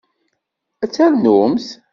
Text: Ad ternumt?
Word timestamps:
Ad 0.83 0.89
ternumt? 0.91 1.67